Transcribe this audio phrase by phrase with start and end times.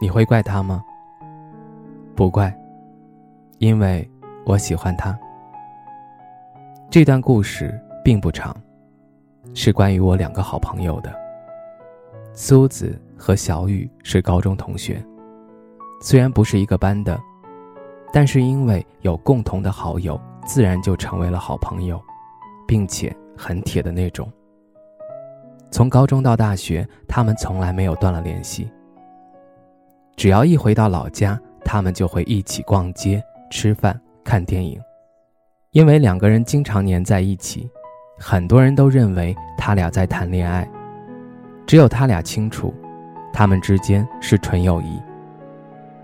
[0.00, 0.84] 你会怪他吗？
[2.14, 2.56] 不怪，
[3.58, 4.08] 因为
[4.46, 5.18] 我喜欢他。
[6.88, 8.56] 这段故事并不长，
[9.54, 11.12] 是关于我两个好朋友的。
[12.32, 15.04] 苏子和小雨是高中同学，
[16.00, 17.18] 虽然不是一个班的，
[18.12, 22.00] 但是因为有共同的好友，自然就成为了好朋友，
[22.68, 24.30] 并且很铁的那种。
[25.72, 28.70] 从高中到大学，他们从来没有断了联系。
[30.18, 34.76] 只要一回到老家，他们就会一起逛街、吃饭、看电影。
[35.70, 37.70] 因为两个人经常黏在一起，
[38.18, 40.68] 很多人都认为他俩在谈恋爱。
[41.68, 42.74] 只有他俩清楚，
[43.32, 45.00] 他们之间是纯友谊。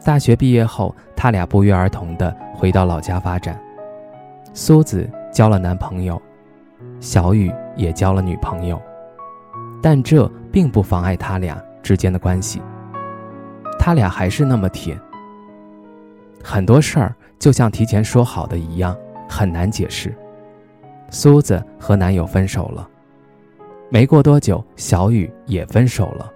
[0.04, 3.60] 大学毕业后，他俩不约而同地回到老家发展。
[4.52, 6.22] 苏子交了男朋友，
[7.00, 8.80] 小雨也交了女朋友。
[9.82, 12.62] 但这并不妨碍他俩之间的关系。
[13.78, 14.98] 他俩还是那么铁。
[16.42, 18.96] 很多事儿就像提前说好的一样，
[19.28, 20.14] 很难解释。
[21.10, 22.88] 苏子和男友分手了，
[23.88, 26.30] 没过多久，小雨也分手了。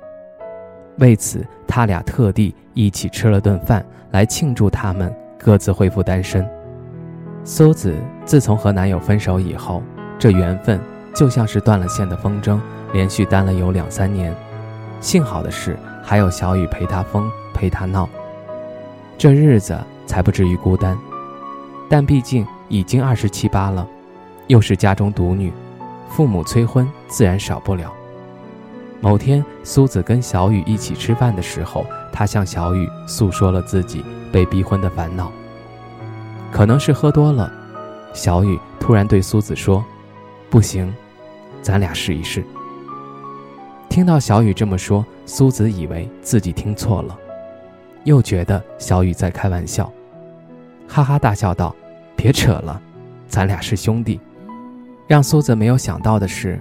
[0.99, 6.49] 为此，他俩特地一起吃了顿饭来庆祝他们各自恢复单身。
[7.45, 9.83] 苏子自从和男友分手以后，
[10.19, 10.81] 这缘分
[11.15, 12.59] 就像是断了线的风筝。
[12.95, 14.35] 连续单了有两三年，
[14.99, 15.77] 幸好的是
[16.09, 18.09] 还有小雨陪他疯陪他闹，
[19.19, 20.97] 这日子才不至于孤单。
[21.87, 23.87] 但毕竟已经二十七八了，
[24.47, 25.53] 又是家中独女，
[26.09, 27.93] 父母催婚自然少不了。
[29.03, 34.03] 某天，苏子跟小雨一起吃饭的时候，他向小雨诉说了自己
[34.33, 35.31] 被逼婚的烦恼。
[36.51, 37.53] 可能是喝多了，
[38.15, 39.85] 小雨突然对苏子说
[40.49, 40.91] ：“不行，
[41.61, 42.43] 咱俩试一试。”
[43.89, 47.19] 听到小雨这么说，苏子以为自己听错了，
[48.05, 49.91] 又觉得小雨在开玩笑，
[50.87, 51.75] 哈哈大笑道
[52.15, 52.81] ：“别扯了，
[53.27, 54.21] 咱俩是兄弟。”
[55.09, 56.61] 让苏子没有想到的是，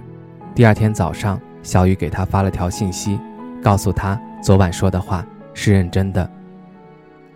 [0.54, 3.20] 第二天早上，小雨给他发了条信息，
[3.62, 5.24] 告诉他昨晚说的话
[5.54, 6.28] 是认真的。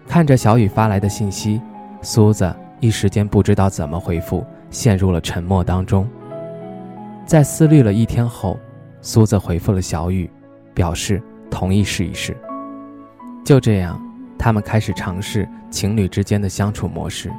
[0.08, 1.60] 看着小雨发来的信息，
[2.00, 6.08] 苏子一时间不知道怎么回复，陷入了沉默当中。
[7.24, 8.58] 在思虑了一天后。
[9.02, 10.30] 苏子回复了小雨，
[10.72, 11.20] 表示
[11.50, 12.36] 同意试一试。
[13.44, 14.00] 就这样，
[14.38, 17.30] 他们开始尝试情侣之间的相处模式。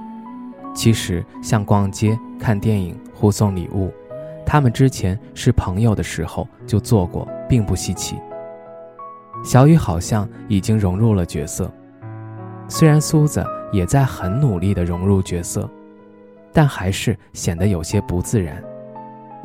[0.76, 3.92] 其实，像逛街、看电影、互送礼物，
[4.46, 8.18] 他们之前是朋友的时候就做过，并不稀奇。
[9.44, 11.72] 小雨好像已经融入了角色，
[12.68, 15.70] 虽然苏子也在很努力地融入角色，
[16.52, 18.62] 但还是显得有些不自然。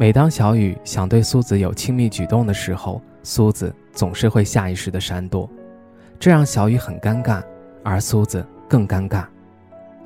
[0.01, 5.51] 每当小雨想对苏子有亲密举动的时候，苏子总是会下意识的闪躲，
[6.21, 7.43] 这让小雨很尴尬，
[7.83, 9.25] 而苏子更尴尬。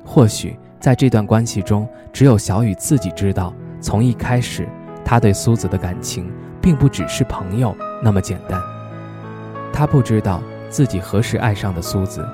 [0.03, 4.67] 或许在这段关系中，只有小雨自己知道，从一开始，
[5.05, 6.27] 他对苏子的感情
[6.59, 8.59] 并不只是朋友那么简单。
[9.71, 12.27] 他不知道自己何时爱上的苏子，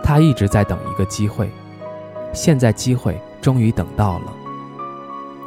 [0.00, 1.50] 他一直在等一个机会，
[2.32, 4.32] 现在机会终于等到了。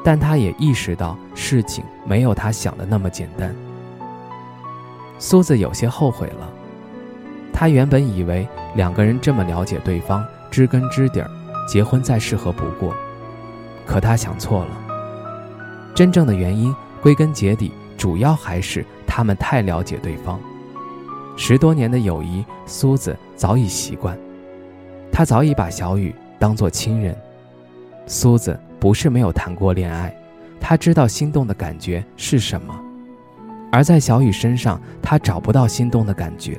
[0.07, 3.53] 但他也意识到事情没有他想的那么简单。
[5.19, 6.49] 苏子有些后悔了，
[7.51, 11.29] 他原本以为两个人这么了解对方，知根知底儿，
[11.67, 12.95] 结婚再适合不过。
[13.85, 14.71] 可他想错了，
[15.93, 20.39] 真正的原因归根结底，主要还是他们太了解对方。
[21.35, 24.17] 十多年的友谊，苏子早已习惯，
[25.11, 27.13] 他早已把小雨当作亲人。
[28.05, 28.57] 苏子。
[28.79, 30.15] 不是没有谈过恋爱，
[30.59, 32.73] 他知道心动的感觉是什么，
[33.71, 36.57] 而在小雨身上，他找不到心动的感觉。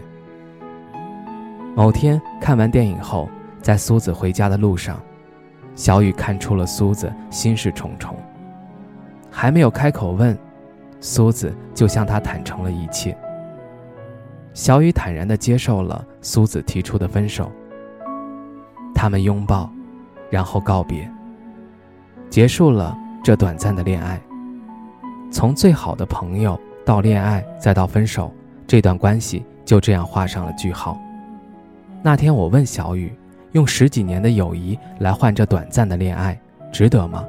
[1.74, 3.28] 某天看完电影后，
[3.62, 5.00] 在苏子回家的路上，
[5.76, 8.16] 小雨看出了苏子心事重重，
[9.30, 10.36] 还没有开口问，
[11.00, 13.16] 苏子就向他坦诚了一切。
[14.54, 17.52] 小雨坦然地接受了苏子提出的分手，
[18.92, 19.70] 他们拥抱，
[20.30, 21.08] 然后告别。
[22.30, 24.20] 结束了这短暂的恋爱，
[25.30, 28.32] 从最好的朋友到恋爱，再到分手，
[28.66, 30.98] 这段关系就这样画上了句号。
[32.02, 33.12] 那天我问小雨，
[33.52, 36.38] 用十几年的友谊来换这短暂的恋爱，
[36.70, 37.24] 值得吗？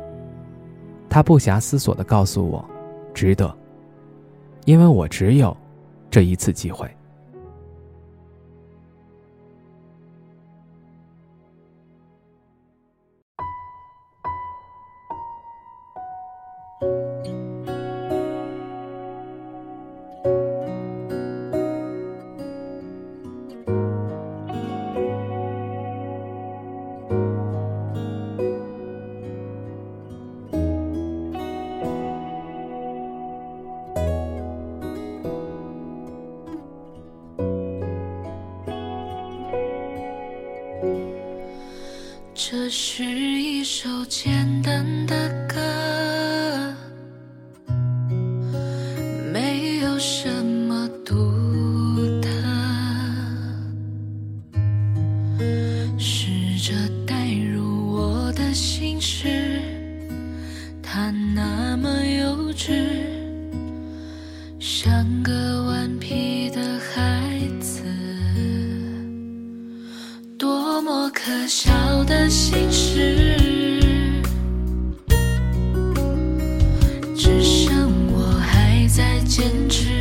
[1.10, 2.64] 他不暇思索地告诉我，
[3.14, 3.52] 值得，
[4.66, 5.56] 因为我只有
[6.12, 6.88] 这一次机会。
[42.52, 46.09] 这是一首简单的歌，
[71.50, 74.22] 小小的心事，
[77.16, 79.99] 只剩我还在坚持。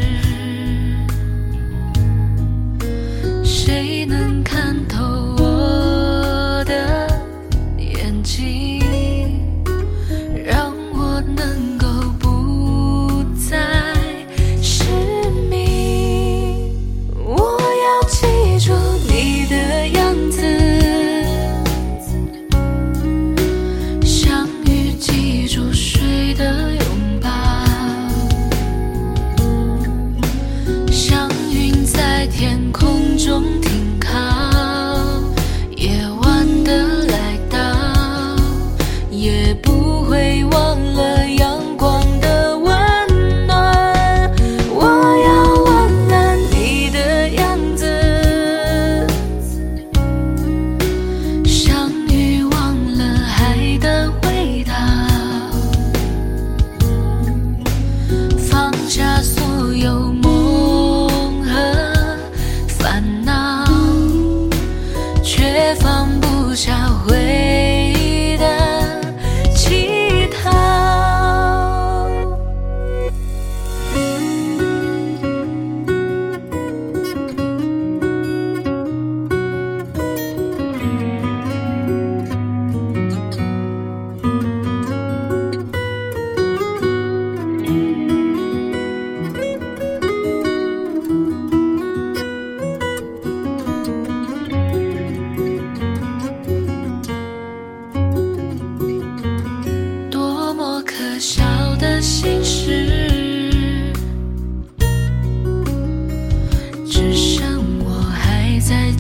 [33.38, 33.67] 空中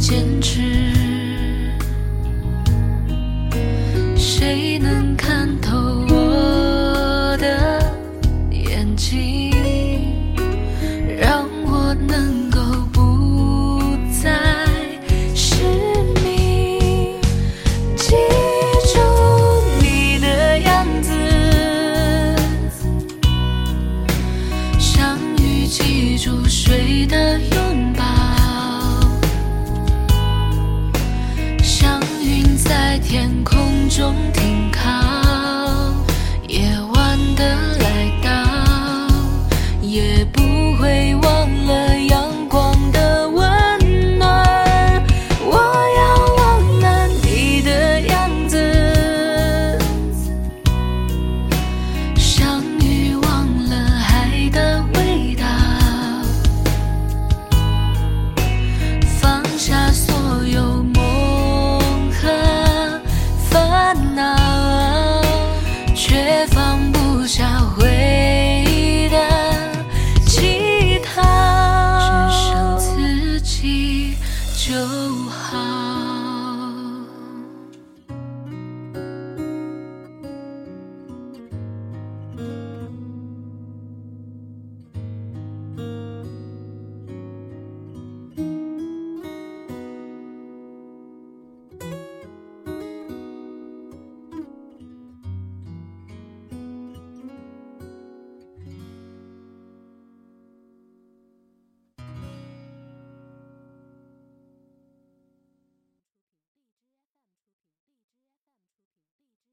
[0.08, 0.97] 坚持。